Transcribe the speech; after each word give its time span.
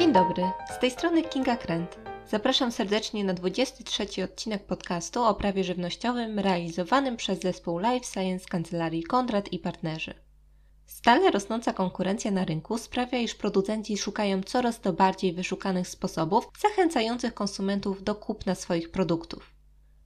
Dzień 0.00 0.12
dobry, 0.12 0.42
z 0.76 0.78
tej 0.78 0.90
strony 0.90 1.22
Kinga 1.22 1.56
Krent. 1.56 1.98
Zapraszam 2.28 2.72
serdecznie 2.72 3.24
na 3.24 3.34
23 3.34 4.24
odcinek 4.24 4.66
podcastu 4.66 5.24
o 5.24 5.34
prawie 5.34 5.64
żywnościowym 5.64 6.38
realizowanym 6.38 7.16
przez 7.16 7.40
zespół 7.40 7.78
Life 7.78 8.06
Science 8.06 8.48
Kancelarii 8.48 9.02
Kondrat 9.02 9.52
i 9.52 9.58
partnerzy. 9.58 10.14
Stale 10.86 11.30
rosnąca 11.30 11.72
konkurencja 11.72 12.30
na 12.30 12.44
rynku 12.44 12.78
sprawia, 12.78 13.18
iż 13.18 13.34
producenci 13.34 13.98
szukają 13.98 14.42
coraz 14.42 14.80
to 14.80 14.92
bardziej 14.92 15.32
wyszukanych 15.32 15.88
sposobów 15.88 16.48
zachęcających 16.60 17.34
konsumentów 17.34 18.04
do 18.04 18.14
kupna 18.14 18.54
swoich 18.54 18.90
produktów. 18.90 19.54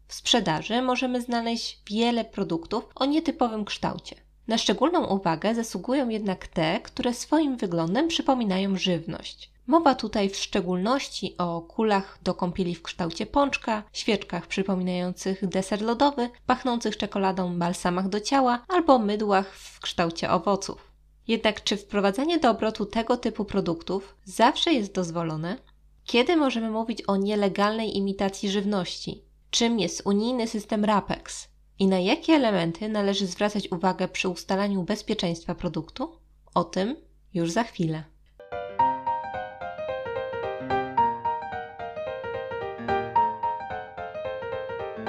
W 0.09 0.15
sprzedaży 0.15 0.83
możemy 0.83 1.21
znaleźć 1.21 1.83
wiele 1.91 2.25
produktów 2.25 2.85
o 2.95 3.05
nietypowym 3.05 3.65
kształcie. 3.65 4.17
Na 4.49 4.59
szczególną 4.59 5.07
uwagę 5.07 5.55
zasługują 5.55 6.09
jednak 6.09 6.47
te, 6.47 6.81
które 6.81 7.15
swoim 7.15 7.57
wyglądem 7.57 8.09
przypominają 8.09 8.77
żywność. 8.77 9.51
Mowa 9.67 9.95
tutaj 9.95 10.31
w 10.31 10.37
szczególności 10.37 11.35
o 11.39 11.61
kulach 11.61 12.19
do 12.23 12.35
kąpieli 12.35 12.75
w 12.75 12.83
kształcie 12.83 13.27
pączka, 13.27 13.83
świeczkach 13.93 14.47
przypominających 14.47 15.47
deser 15.49 15.83
lodowy, 15.83 16.31
pachnących 16.47 16.97
czekoladą 16.97 17.59
balsamach 17.59 18.09
do 18.09 18.21
ciała 18.21 18.65
albo 18.69 18.99
mydłach 18.99 19.55
w 19.55 19.81
kształcie 19.81 20.31
owoców. 20.31 20.93
Jednak 21.29 21.65
czy 21.65 21.77
wprowadzanie 21.77 22.39
do 22.39 22.51
obrotu 22.51 22.87
tego 22.87 23.17
typu 23.17 23.45
produktów 23.45 24.17
zawsze 24.25 24.73
jest 24.73 24.95
dozwolone? 24.95 25.57
Kiedy 26.05 26.37
możemy 26.37 26.71
mówić 26.71 27.03
o 27.07 27.17
nielegalnej 27.17 27.97
imitacji 27.97 28.51
żywności? 28.51 29.25
Czym 29.51 29.81
jest 29.81 30.03
unijny 30.05 30.47
system 30.47 30.85
RAPEX? 30.85 31.54
I 31.85 31.89
na 31.89 31.99
jakie 31.99 32.33
elementy 32.33 32.89
należy 32.89 33.27
zwracać 33.27 33.73
uwagę 33.73 34.09
przy 34.09 34.29
ustalaniu 34.29 34.83
bezpieczeństwa 34.83 35.55
produktu? 35.55 36.17
O 36.55 36.65
tym 36.65 36.97
już 37.35 37.51
za 37.51 37.65
chwilę. 37.65 38.05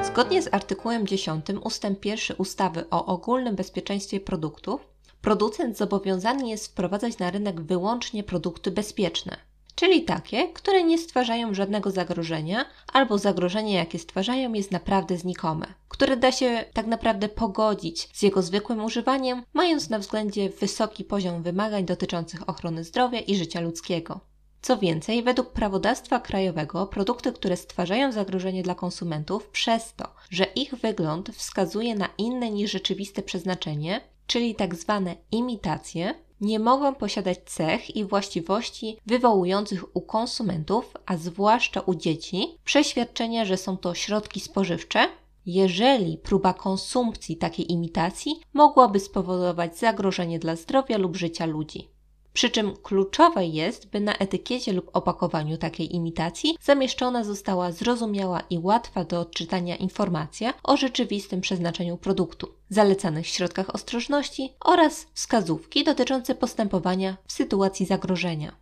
Zgodnie 0.03 0.42
z 0.42 0.53
artykułem 0.53 1.08
10 1.08 1.46
ust. 1.64 1.84
1 2.03 2.38
ustawy 2.38 2.90
o 2.90 3.06
ogólnym 3.06 3.56
bezpieczeństwie 3.56 4.20
produktów, 4.20 4.88
producent 5.22 5.78
zobowiązany 5.78 6.50
jest 6.50 6.68
wprowadzać 6.68 7.18
na 7.18 7.31
rynek 7.31 7.62
wyłącznie 7.62 8.23
produkty 8.23 8.72
bezpieczne, 8.72 9.38
czyli 9.76 10.04
takie, 10.04 10.48
które 10.48 10.84
nie 10.84 10.98
stwarzają 10.98 11.54
żadnego 11.54 11.92
zagrożenia, 11.92 12.66
albo 12.94 13.18
zagrożenie, 13.18 13.73
jakie 13.73 14.00
stwarzają, 14.00 14.54
jest 14.54 14.72
naprawdę 14.72 15.18
znikome, 15.18 15.66
które 15.90 16.18
da 16.18 16.31
się 16.31 16.66
tak 16.73 16.88
naprawdę 16.88 17.30
pogodzić 17.30 18.09
z 18.14 18.22
jego 18.22 18.42
zwykłym 18.42 18.84
używaniem, 18.84 19.44
mając 19.53 19.90
na 19.90 20.00
względzie 20.00 20.50
wysoki 20.50 21.03
poziom 21.03 21.44
wymagań 21.44 21.86
dotyczących 21.86 22.50
ochrony 22.50 22.84
zdrowia 22.84 23.20
i 23.20 23.36
życia 23.36 23.62
ludzkiego. 23.62 24.20
Co 24.62 24.78
więcej, 24.78 25.23
według 25.23 25.52
prawodawstwa 25.52 26.20
krajowego 26.20 26.88
produkty, 26.88 27.34
które 27.34 27.58
stwarzają 27.58 28.12
zagrożenie 28.12 28.64
dla 28.64 28.76
konsumentów 28.76 29.48
przez 29.48 29.94
to, 29.94 30.08
że 30.30 30.44
ich 30.44 30.76
wygląd 30.76 31.30
wskazuje 31.30 31.96
na 31.96 32.09
inne 32.18 32.52
niż 32.52 32.72
rzeczywiste 32.72 33.22
przeznaczenie, 33.22 34.02
czyli 34.28 34.56
tak 34.56 34.76
zwane 34.76 35.16
imitacje, 35.31 36.16
nie 36.41 36.59
mogą 36.59 36.95
posiadać 36.95 37.38
cech 37.45 37.95
i 37.95 38.05
właściwości 38.05 38.97
wywołujących 39.05 39.95
u 39.95 40.02
konsumentów, 40.02 40.94
a 41.05 41.17
zwłaszcza 41.17 41.81
u 41.81 41.95
dzieci, 41.95 42.58
przeświadczenia, 42.64 43.45
że 43.45 43.58
są 43.58 43.78
to 43.78 43.94
środki 43.94 44.39
spożywcze, 44.39 45.08
jeżeli 45.45 46.17
próba 46.17 46.53
konsumpcji 46.53 47.38
takiej 47.38 47.72
imitacji 47.72 48.39
mogłaby 48.53 49.00
spowodować 49.00 49.78
zagrożenie 49.78 50.39
dla 50.39 50.56
zdrowia 50.56 50.97
lub 50.97 51.16
życia 51.16 51.45
ludzi. 51.45 51.95
Przy 52.36 52.50
czym 52.50 52.75
kluczowe 52.75 53.45
jest, 53.45 53.89
by 53.89 54.00
na 54.00 54.14
etykiecie 54.14 54.73
lub 54.73 54.89
opakowaniu 54.94 55.58
takiej 55.58 55.95
imitacji 55.95 56.58
zamieszczona 56.61 57.23
została 57.23 57.72
zrozumiała 57.72 58.41
i 58.50 58.57
łatwa 58.57 59.03
do 59.03 59.19
odczytania 59.19 59.75
informacja 59.75 60.53
o 60.63 60.78
rzeczywistym 60.78 61.41
przeznaczeniu 61.41 61.97
produktu, 61.97 62.47
zalecanych 62.69 63.28
środkach 63.28 63.75
ostrożności 63.75 64.53
oraz 64.59 65.07
wskazówki 65.13 65.84
dotyczące 65.84 66.35
postępowania 66.35 67.18
w 67.25 67.31
sytuacji 67.31 67.85
zagrożenia. 67.85 68.56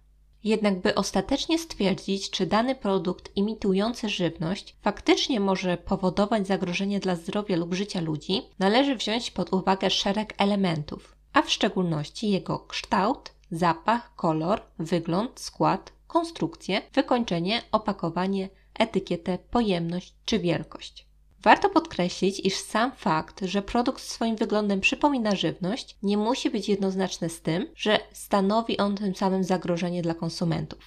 Jednak 0.44 0.82
by 0.82 0.96
ostatecznie 0.96 1.60
stwierdzić, 1.60 2.30
czy 2.30 2.46
dany 2.46 2.76
produkt 2.76 3.38
imitujący 3.38 4.10
żywność 4.10 4.76
faktycznie 4.82 5.40
może 5.40 5.78
powodować 5.78 6.48
zagrożenie 6.48 7.00
dla 7.00 7.16
zdrowia 7.16 7.58
lub 7.58 7.74
życia 7.74 8.02
ludzi, 8.02 8.42
należy 8.60 8.96
wziąć 8.96 9.32
pod 9.32 9.54
uwagę 9.54 9.90
szereg 9.90 10.34
elementów, 10.38 11.16
a 11.34 11.42
w 11.42 11.52
szczególności 11.52 12.30
jego 12.30 12.60
kształt, 12.60 13.33
zapach, 13.58 14.16
kolor, 14.16 14.62
wygląd, 14.80 15.40
skład, 15.40 15.94
konstrukcję, 16.08 16.82
wykończenie, 16.94 17.62
opakowanie, 17.72 18.50
etykietę, 18.80 19.38
pojemność 19.52 20.16
czy 20.26 20.40
wielkość. 20.40 21.08
Warto 21.44 21.70
podkreślić, 21.70 22.40
iż 22.40 22.56
sam 22.56 22.92
fakt, 22.92 23.42
że 23.46 23.62
produkt 23.62 24.02
swoim 24.02 24.36
wyglądem 24.36 24.82
przypomina 24.82 25.36
żywność, 25.36 25.98
nie 26.04 26.18
musi 26.18 26.50
być 26.50 26.70
jednoznaczny 26.70 27.30
z 27.30 27.42
tym, 27.42 27.68
że 27.76 28.00
stanowi 28.14 28.78
on 28.78 28.96
tym 28.96 29.16
samym 29.16 29.44
zagrożenie 29.44 30.02
dla 30.02 30.14
konsumentów. 30.14 30.80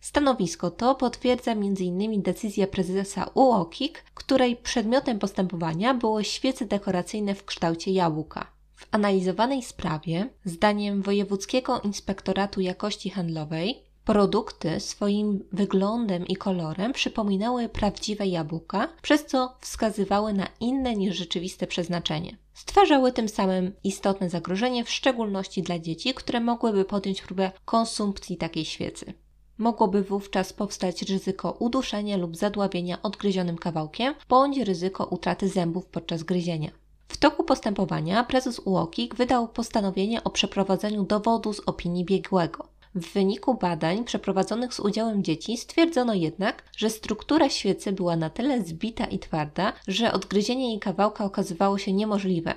Stanowisko 0.00 0.70
to 0.70 0.94
potwierdza 0.94 1.52
m.in. 1.52 2.22
decyzja 2.22 2.66
prezesa 2.66 3.30
UOKiK, 3.34 4.04
której 4.14 4.56
przedmiotem 4.56 5.18
postępowania 5.18 5.94
było 5.94 6.22
świece 6.22 6.66
dekoracyjne 6.66 7.34
w 7.34 7.44
kształcie 7.44 7.90
jabłka. 7.90 8.46
W 8.82 8.86
analizowanej 8.90 9.62
sprawie, 9.62 10.28
zdaniem 10.44 11.02
Wojewódzkiego 11.02 11.80
Inspektoratu 11.80 12.60
Jakości 12.60 13.10
Handlowej, 13.10 13.82
produkty 14.04 14.80
swoim 14.80 15.44
wyglądem 15.52 16.26
i 16.26 16.36
kolorem 16.36 16.92
przypominały 16.92 17.68
prawdziwe 17.68 18.26
jabłka, 18.26 18.88
przez 19.02 19.26
co 19.26 19.56
wskazywały 19.60 20.32
na 20.32 20.48
inne 20.60 20.96
niż 20.96 21.16
rzeczywiste 21.16 21.66
przeznaczenie. 21.66 22.36
Stwarzały 22.54 23.12
tym 23.12 23.28
samym 23.28 23.72
istotne 23.84 24.30
zagrożenie, 24.30 24.84
w 24.84 24.90
szczególności 24.90 25.62
dla 25.62 25.78
dzieci, 25.78 26.14
które 26.14 26.40
mogłyby 26.40 26.84
podjąć 26.84 27.22
próbę 27.22 27.52
konsumpcji 27.64 28.36
takiej 28.36 28.64
świecy. 28.64 29.14
Mogłoby 29.58 30.02
wówczas 30.02 30.52
powstać 30.52 31.02
ryzyko 31.02 31.56
uduszenia 31.58 32.16
lub 32.16 32.36
zadławienia 32.36 33.02
odgryzionym 33.02 33.58
kawałkiem, 33.58 34.14
bądź 34.28 34.58
ryzyko 34.58 35.06
utraty 35.06 35.48
zębów 35.48 35.86
podczas 35.86 36.22
gryzienia. 36.22 36.70
W 37.12 37.16
toku 37.16 37.44
postępowania 37.44 38.24
prezes 38.24 38.58
UOKiK 38.64 39.14
wydał 39.14 39.48
postanowienie 39.48 40.24
o 40.24 40.30
przeprowadzeniu 40.30 41.04
dowodu 41.04 41.52
z 41.52 41.60
opinii 41.60 42.04
biegłego. 42.04 42.68
W 42.94 43.12
wyniku 43.12 43.54
badań 43.54 44.04
przeprowadzonych 44.04 44.74
z 44.74 44.80
udziałem 44.80 45.24
dzieci 45.24 45.56
stwierdzono 45.56 46.14
jednak, 46.14 46.64
że 46.76 46.90
struktura 46.90 47.48
świecy 47.48 47.92
była 47.92 48.16
na 48.16 48.30
tyle 48.30 48.62
zbita 48.62 49.04
i 49.04 49.18
twarda, 49.18 49.72
że 49.88 50.12
odgryzienie 50.12 50.68
jej 50.68 50.78
kawałka 50.78 51.24
okazywało 51.24 51.78
się 51.78 51.92
niemożliwe. 51.92 52.54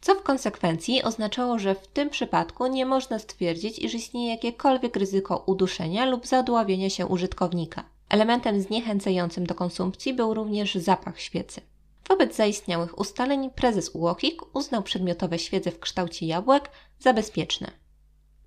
Co 0.00 0.14
w 0.14 0.22
konsekwencji 0.22 1.02
oznaczało, 1.02 1.58
że 1.58 1.74
w 1.74 1.86
tym 1.86 2.10
przypadku 2.10 2.66
nie 2.66 2.86
można 2.86 3.18
stwierdzić, 3.18 3.78
iż 3.78 3.94
istnieje 3.94 4.30
jakiekolwiek 4.30 4.96
ryzyko 4.96 5.42
uduszenia 5.46 6.06
lub 6.06 6.26
zadławienia 6.26 6.90
się 6.90 7.06
użytkownika. 7.06 7.84
Elementem 8.08 8.60
zniechęcającym 8.60 9.46
do 9.46 9.54
konsumpcji 9.54 10.14
był 10.14 10.34
również 10.34 10.74
zapach 10.74 11.20
świecy. 11.20 11.60
Wobec 12.08 12.36
zaistniałych 12.36 12.98
ustaleń 12.98 13.50
prezes 13.50 13.90
UOKiK 13.94 14.56
uznał 14.56 14.82
przedmiotowe 14.82 15.38
świece 15.38 15.70
w 15.70 15.80
kształcie 15.80 16.26
jabłek 16.26 16.70
za 16.98 17.12
bezpieczne. 17.12 17.70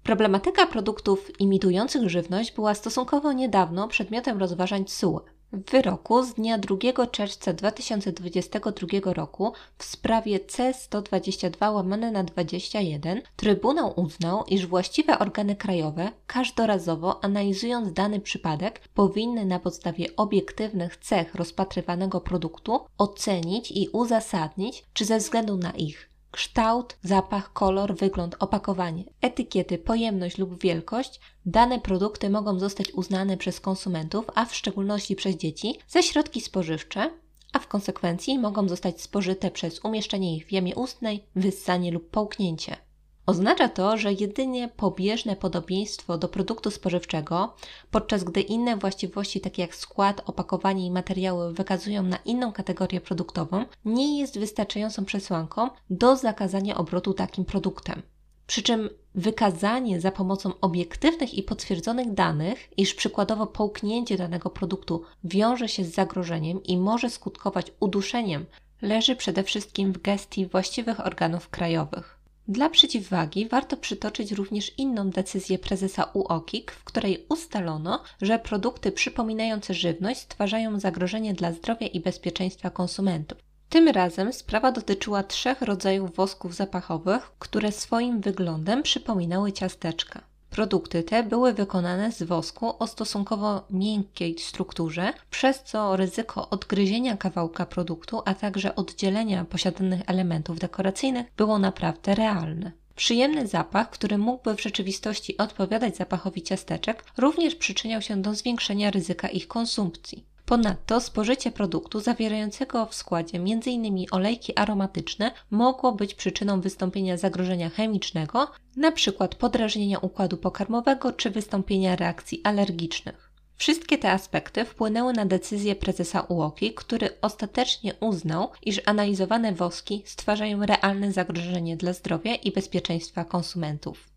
Problematyka 0.03 0.67
produktów 0.67 1.39
imitujących 1.39 2.09
żywność 2.09 2.51
była 2.51 2.73
stosunkowo 2.73 3.33
niedawno 3.33 3.87
przedmiotem 3.87 4.37
rozważań 4.37 4.85
TSUE. 4.85 5.19
W 5.53 5.71
wyroku 5.71 6.23
z 6.23 6.33
dnia 6.33 6.57
2 6.57 7.07
czerwca 7.07 7.53
2022 7.53 9.13
roku 9.13 9.53
w 9.77 9.83
sprawie 9.83 10.39
C122 10.39 11.73
łamane 11.73 12.11
na 12.11 12.23
21 12.23 13.21
Trybunał 13.35 13.99
uznał, 13.99 14.43
iż 14.47 14.65
właściwe 14.65 15.19
organy 15.19 15.55
krajowe 15.55 16.11
każdorazowo 16.27 17.23
analizując 17.23 17.93
dany 17.93 18.19
przypadek 18.19 18.81
powinny 18.93 19.45
na 19.45 19.59
podstawie 19.59 20.15
obiektywnych 20.15 20.97
cech 20.97 21.35
rozpatrywanego 21.35 22.21
produktu 22.21 22.79
ocenić 22.97 23.71
i 23.71 23.87
uzasadnić, 23.87 24.85
czy 24.93 25.05
ze 25.05 25.17
względu 25.17 25.57
na 25.57 25.71
ich 25.71 26.09
kształt, 26.31 26.97
zapach, 27.01 27.53
kolor, 27.53 27.95
wygląd, 27.95 28.35
opakowanie, 28.39 29.03
etykiety, 29.21 29.77
pojemność 29.77 30.37
lub 30.37 30.61
wielkość, 30.61 31.19
dane 31.45 31.79
produkty 31.79 32.29
mogą 32.29 32.59
zostać 32.59 32.91
uznane 32.91 33.37
przez 33.37 33.59
konsumentów, 33.59 34.25
a 34.35 34.45
w 34.45 34.55
szczególności 34.55 35.15
przez 35.15 35.35
dzieci, 35.35 35.79
za 35.87 36.01
środki 36.01 36.41
spożywcze, 36.41 37.11
a 37.53 37.59
w 37.59 37.67
konsekwencji 37.67 38.39
mogą 38.39 38.67
zostać 38.67 39.01
spożyte 39.01 39.51
przez 39.51 39.79
umieszczenie 39.85 40.35
ich 40.35 40.47
w 40.47 40.51
jamie 40.51 40.75
ustnej, 40.75 41.23
wyssanie 41.35 41.91
lub 41.91 42.09
połknięcie. 42.09 42.88
Oznacza 43.29 43.69
to, 43.69 43.97
że 43.97 44.13
jedynie 44.13 44.67
pobieżne 44.67 45.35
podobieństwo 45.35 46.17
do 46.17 46.27
produktu 46.27 46.71
spożywczego, 46.71 47.53
podczas 47.91 48.23
gdy 48.23 48.41
inne 48.41 48.77
właściwości 48.77 49.41
takie 49.41 49.61
jak 49.61 49.75
skład, 49.75 50.21
opakowanie 50.25 50.85
i 50.85 50.91
materiały 50.91 51.53
wykazują 51.53 52.03
na 52.03 52.17
inną 52.17 52.51
kategorię 52.51 53.01
produktową, 53.01 53.65
nie 53.85 54.19
jest 54.19 54.39
wystarczającą 54.39 55.05
przesłanką 55.05 55.69
do 55.89 56.15
zakazania 56.15 56.77
obrotu 56.77 57.13
takim 57.13 57.45
produktem. 57.45 58.01
Przy 58.47 58.63
czym 58.63 58.89
wykazanie 59.15 60.01
za 60.01 60.11
pomocą 60.11 60.51
obiektywnych 60.61 61.33
i 61.33 61.43
potwierdzonych 61.43 62.13
danych, 62.13 62.69
iż 62.77 62.93
przykładowo 62.93 63.47
połknięcie 63.47 64.17
danego 64.17 64.49
produktu 64.49 65.03
wiąże 65.23 65.67
się 65.67 65.83
z 65.83 65.93
zagrożeniem 65.93 66.63
i 66.63 66.77
może 66.77 67.09
skutkować 67.09 67.71
uduszeniem, 67.79 68.45
leży 68.81 69.15
przede 69.15 69.43
wszystkim 69.43 69.93
w 69.93 70.01
gestii 70.01 70.45
właściwych 70.45 71.05
organów 71.05 71.49
krajowych. 71.49 72.18
Dla 72.49 72.69
przeciwwagi 72.69 73.47
warto 73.47 73.77
przytoczyć 73.77 74.31
również 74.31 74.71
inną 74.77 75.09
decyzję 75.09 75.59
prezesa 75.59 76.03
UOKiK, 76.13 76.71
w 76.71 76.83
której 76.83 77.25
ustalono, 77.29 78.03
że 78.21 78.39
produkty 78.39 78.91
przypominające 78.91 79.73
żywność 79.73 80.19
stwarzają 80.19 80.79
zagrożenie 80.79 81.33
dla 81.33 81.51
zdrowia 81.51 81.87
i 81.87 81.99
bezpieczeństwa 81.99 82.69
konsumentów. 82.69 83.37
Tym 83.69 83.87
razem 83.87 84.33
sprawa 84.33 84.71
dotyczyła 84.71 85.23
trzech 85.23 85.61
rodzajów 85.61 86.15
wosków 86.15 86.55
zapachowych, 86.55 87.31
które 87.39 87.71
swoim 87.71 88.21
wyglądem 88.21 88.83
przypominały 88.83 89.51
ciasteczka. 89.51 90.28
Produkty 90.49 91.03
te 91.03 91.23
były 91.23 91.53
wykonane 91.53 92.11
z 92.11 92.23
wosku 92.23 92.73
o 92.79 92.87
stosunkowo 92.87 93.63
miękkiej 93.69 94.39
strukturze, 94.39 95.13
przez 95.31 95.63
co 95.63 95.95
ryzyko 95.95 96.49
odgryzienia 96.49 97.17
kawałka 97.17 97.65
produktu, 97.65 98.21
a 98.25 98.33
także 98.33 98.75
oddzielenia 98.75 99.45
posiadanych 99.45 100.01
elementów 100.07 100.59
dekoracyjnych 100.59 101.27
było 101.37 101.59
naprawdę 101.59 102.15
realne. 102.15 102.71
Przyjemny 102.95 103.47
zapach, 103.47 103.89
który 103.89 104.17
mógłby 104.17 104.55
w 104.55 104.61
rzeczywistości 104.61 105.37
odpowiadać 105.37 105.97
zapachowi 105.97 106.41
ciasteczek, 106.41 107.05
również 107.17 107.55
przyczyniał 107.55 108.01
się 108.01 108.21
do 108.21 108.35
zwiększenia 108.35 108.91
ryzyka 108.91 109.27
ich 109.27 109.47
konsumpcji. 109.47 110.28
Ponadto 110.49 111.01
spożycie 111.01 111.51
produktu 111.51 111.99
zawierającego 111.99 112.85
w 112.85 112.95
składzie 112.95 113.37
m.in. 113.37 114.05
olejki 114.11 114.57
aromatyczne 114.57 115.31
mogło 115.51 115.91
być 115.91 116.13
przyczyną 116.13 116.61
wystąpienia 116.61 117.17
zagrożenia 117.17 117.69
chemicznego, 117.69 118.47
np. 118.77 119.27
podrażnienia 119.39 119.99
układu 119.99 120.37
pokarmowego 120.37 121.13
czy 121.13 121.29
wystąpienia 121.29 121.95
reakcji 121.95 122.41
alergicznych. 122.43 123.31
Wszystkie 123.55 123.97
te 123.97 124.11
aspekty 124.11 124.65
wpłynęły 124.65 125.13
na 125.13 125.25
decyzję 125.25 125.75
prezesa 125.75 126.21
UOKiK, 126.21 126.75
który 126.75 127.09
ostatecznie 127.21 127.93
uznał, 127.99 128.49
iż 128.63 128.81
analizowane 128.85 129.53
woski 129.53 130.03
stwarzają 130.05 130.65
realne 130.65 131.11
zagrożenie 131.11 131.77
dla 131.77 131.93
zdrowia 131.93 132.35
i 132.35 132.51
bezpieczeństwa 132.51 133.25
konsumentów. 133.25 134.09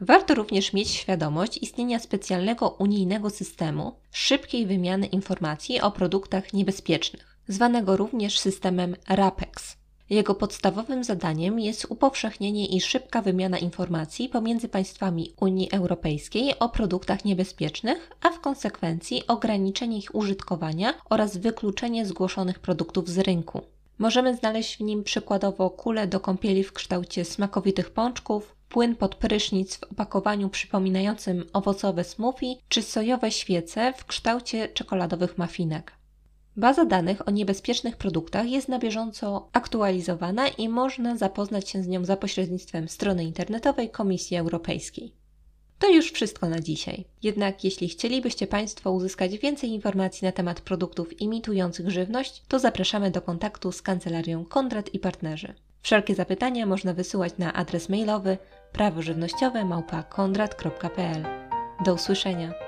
Warto 0.00 0.34
również 0.34 0.72
mieć 0.72 0.90
świadomość 0.90 1.58
istnienia 1.58 1.98
specjalnego 1.98 2.68
unijnego 2.68 3.30
systemu 3.30 3.92
szybkiej 4.12 4.66
wymiany 4.66 5.06
informacji 5.06 5.80
o 5.80 5.90
produktach 5.90 6.52
niebezpiecznych, 6.52 7.38
zwanego 7.48 7.96
również 7.96 8.38
systemem 8.38 8.96
RAPEX. 9.08 9.76
Jego 10.10 10.34
podstawowym 10.34 11.04
zadaniem 11.04 11.60
jest 11.60 11.86
upowszechnienie 11.88 12.66
i 12.66 12.80
szybka 12.80 13.22
wymiana 13.22 13.58
informacji 13.58 14.28
pomiędzy 14.28 14.68
państwami 14.68 15.32
Unii 15.40 15.72
Europejskiej 15.72 16.58
o 16.58 16.68
produktach 16.68 17.24
niebezpiecznych, 17.24 18.10
a 18.22 18.30
w 18.30 18.40
konsekwencji 18.40 19.26
ograniczenie 19.26 19.98
ich 19.98 20.14
użytkowania 20.14 20.94
oraz 21.10 21.36
wykluczenie 21.36 22.06
zgłoszonych 22.06 22.58
produktów 22.58 23.08
z 23.08 23.18
rynku. 23.18 23.60
Możemy 23.98 24.36
znaleźć 24.36 24.76
w 24.76 24.80
nim 24.80 25.04
przykładowo 25.04 25.70
kule 25.70 26.06
do 26.06 26.20
kąpieli 26.20 26.64
w 26.64 26.72
kształcie 26.72 27.24
smakowitych 27.24 27.90
pączków, 27.90 28.57
płyn 28.68 28.96
pod 28.96 29.14
prysznic 29.14 29.76
w 29.76 29.84
opakowaniu 29.84 30.48
przypominającym 30.48 31.44
owocowe 31.52 32.04
smoothie 32.04 32.54
czy 32.68 32.82
sojowe 32.82 33.30
świece 33.30 33.92
w 33.96 34.04
kształcie 34.04 34.68
czekoladowych 34.68 35.38
mafinek. 35.38 35.92
Baza 36.56 36.84
danych 36.84 37.28
o 37.28 37.30
niebezpiecznych 37.30 37.96
produktach 37.96 38.48
jest 38.48 38.68
na 38.68 38.78
bieżąco 38.78 39.48
aktualizowana 39.52 40.48
i 40.48 40.68
można 40.68 41.16
zapoznać 41.16 41.70
się 41.70 41.82
z 41.82 41.88
nią 41.88 42.04
za 42.04 42.16
pośrednictwem 42.16 42.88
strony 42.88 43.24
internetowej 43.24 43.90
Komisji 43.90 44.36
Europejskiej. 44.36 45.12
To 45.78 45.88
już 45.90 46.12
wszystko 46.12 46.48
na 46.48 46.60
dzisiaj. 46.60 47.04
Jednak 47.22 47.64
jeśli 47.64 47.88
chcielibyście 47.88 48.46
Państwo 48.46 48.92
uzyskać 48.92 49.38
więcej 49.38 49.70
informacji 49.70 50.24
na 50.24 50.32
temat 50.32 50.60
produktów 50.60 51.20
imitujących 51.20 51.90
żywność, 51.90 52.42
to 52.48 52.58
zapraszamy 52.58 53.10
do 53.10 53.22
kontaktu 53.22 53.72
z 53.72 53.82
kancelarią 53.82 54.44
Kondrat 54.44 54.94
i 54.94 54.98
Partnerzy. 54.98 55.54
Wszelkie 55.82 56.14
zapytania 56.14 56.66
można 56.66 56.94
wysyłać 56.94 57.32
na 57.38 57.52
adres 57.52 57.88
mailowy 57.88 58.38
prawożywnościowe 58.78 59.64
małpa 59.64 60.02
kondrat.pl. 60.02 61.24
Do 61.84 61.94
usłyszenia. 61.94 62.67